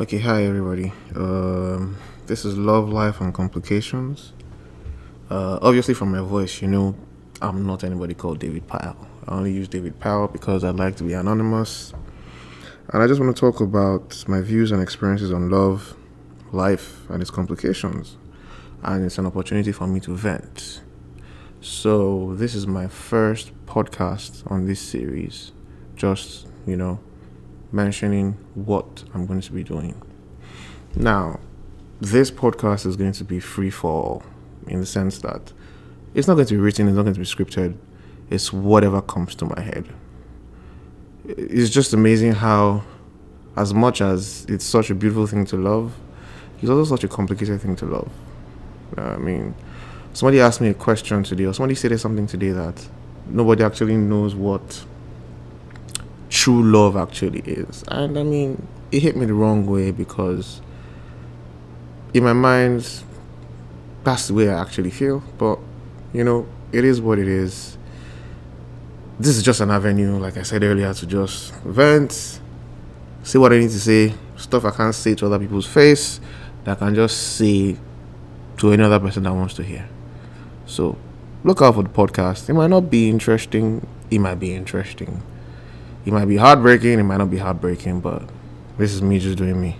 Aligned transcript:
Okay, 0.00 0.18
hi 0.18 0.44
everybody. 0.44 0.94
Um, 1.14 1.94
this 2.24 2.46
is 2.46 2.56
Love, 2.56 2.88
Life, 2.88 3.20
and 3.20 3.34
Complications. 3.34 4.32
Uh, 5.28 5.58
obviously, 5.60 5.92
from 5.92 6.10
my 6.10 6.22
voice, 6.22 6.62
you 6.62 6.68
know 6.68 6.94
I'm 7.42 7.66
not 7.66 7.84
anybody 7.84 8.14
called 8.14 8.38
David 8.38 8.66
Pyle. 8.66 8.96
I 9.28 9.34
only 9.34 9.52
use 9.52 9.68
David 9.68 10.00
Pyle 10.00 10.26
because 10.26 10.64
I'd 10.64 10.76
like 10.76 10.96
to 10.96 11.04
be 11.04 11.12
anonymous. 11.12 11.92
And 12.88 13.02
I 13.02 13.06
just 13.06 13.20
want 13.20 13.36
to 13.36 13.38
talk 13.38 13.60
about 13.60 14.24
my 14.26 14.40
views 14.40 14.72
and 14.72 14.80
experiences 14.80 15.34
on 15.34 15.50
love, 15.50 15.94
life, 16.50 17.02
and 17.10 17.20
its 17.20 17.30
complications. 17.30 18.16
And 18.82 19.04
it's 19.04 19.18
an 19.18 19.26
opportunity 19.26 19.70
for 19.70 19.86
me 19.86 20.00
to 20.00 20.16
vent. 20.16 20.80
So, 21.60 22.34
this 22.36 22.54
is 22.54 22.66
my 22.66 22.88
first 22.88 23.52
podcast 23.66 24.50
on 24.50 24.64
this 24.64 24.80
series. 24.80 25.52
Just, 25.94 26.46
you 26.66 26.78
know, 26.78 27.00
mentioning 27.72 28.36
what 28.54 29.04
I'm 29.14 29.26
going 29.26 29.40
to 29.40 29.52
be 29.52 29.62
doing. 29.62 30.00
Now, 30.96 31.40
this 32.00 32.30
podcast 32.30 32.86
is 32.86 32.96
going 32.96 33.12
to 33.12 33.24
be 33.24 33.40
free 33.40 33.70
for 33.70 33.90
all 33.90 34.22
in 34.66 34.80
the 34.80 34.86
sense 34.86 35.18
that 35.18 35.52
it's 36.14 36.26
not 36.26 36.34
going 36.34 36.46
to 36.46 36.54
be 36.54 36.60
written, 36.60 36.88
it's 36.88 36.96
not 36.96 37.02
going 37.02 37.14
to 37.14 37.20
be 37.20 37.26
scripted, 37.26 37.76
it's 38.30 38.52
whatever 38.52 39.00
comes 39.00 39.34
to 39.36 39.44
my 39.44 39.60
head. 39.60 39.86
It's 41.26 41.70
just 41.70 41.92
amazing 41.92 42.32
how, 42.32 42.82
as 43.56 43.72
much 43.72 44.00
as 44.00 44.44
it's 44.48 44.64
such 44.64 44.90
a 44.90 44.94
beautiful 44.94 45.26
thing 45.26 45.44
to 45.46 45.56
love, 45.56 45.94
it's 46.60 46.70
also 46.70 46.96
such 46.96 47.04
a 47.04 47.08
complicated 47.08 47.60
thing 47.60 47.76
to 47.76 47.86
love. 47.86 48.10
I 48.96 49.16
mean, 49.16 49.54
somebody 50.12 50.40
asked 50.40 50.60
me 50.60 50.68
a 50.68 50.74
question 50.74 51.22
today, 51.22 51.44
or 51.44 51.54
somebody 51.54 51.74
said 51.74 51.98
something 52.00 52.26
today 52.26 52.50
that 52.50 52.84
nobody 53.26 53.62
actually 53.62 53.96
knows 53.96 54.34
what 54.34 54.84
true 56.40 56.62
love 56.62 56.96
actually 56.96 57.40
is. 57.40 57.84
And 57.88 58.18
I 58.18 58.22
mean, 58.22 58.66
it 58.90 59.02
hit 59.02 59.14
me 59.14 59.26
the 59.26 59.34
wrong 59.34 59.66
way 59.66 59.90
because 59.90 60.62
in 62.14 62.24
my 62.24 62.32
mind, 62.32 63.04
that's 64.04 64.28
the 64.28 64.32
way 64.32 64.48
I 64.48 64.58
actually 64.58 64.90
feel. 64.90 65.22
But, 65.36 65.58
you 66.14 66.24
know, 66.24 66.46
it 66.72 66.82
is 66.82 66.98
what 66.98 67.18
it 67.18 67.28
is. 67.28 67.76
This 69.18 69.36
is 69.36 69.42
just 69.42 69.60
an 69.60 69.70
avenue, 69.70 70.18
like 70.18 70.38
I 70.38 70.42
said 70.42 70.62
earlier, 70.62 70.94
to 70.94 71.06
just 71.06 71.52
vent, 71.56 72.40
say 73.22 73.38
what 73.38 73.52
I 73.52 73.58
need 73.58 73.70
to 73.72 73.80
say, 73.80 74.14
stuff 74.36 74.64
I 74.64 74.70
can't 74.70 74.94
say 74.94 75.14
to 75.16 75.26
other 75.26 75.38
people's 75.38 75.66
face, 75.66 76.20
that 76.64 76.78
I 76.78 76.86
can 76.86 76.94
just 76.94 77.36
say 77.36 77.76
to 78.56 78.72
any 78.72 78.82
other 78.82 78.98
person 78.98 79.24
that 79.24 79.34
wants 79.34 79.52
to 79.54 79.62
hear. 79.62 79.86
So, 80.64 80.96
look 81.44 81.60
out 81.60 81.74
for 81.74 81.82
the 81.82 81.90
podcast. 81.90 82.48
It 82.48 82.54
might 82.54 82.70
not 82.70 82.88
be 82.88 83.10
interesting, 83.10 83.86
it 84.10 84.20
might 84.20 84.36
be 84.36 84.54
interesting. 84.54 85.22
It 86.04 86.12
might 86.12 86.26
be 86.26 86.36
heartbreaking, 86.36 86.98
it 86.98 87.02
might 87.02 87.18
not 87.18 87.30
be 87.30 87.38
heartbreaking, 87.38 88.00
but 88.00 88.22
this 88.78 88.92
is 88.92 89.02
me 89.02 89.18
just 89.18 89.38
doing 89.38 89.60
me. 89.60 89.76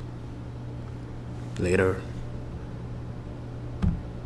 Later. 1.59 2.01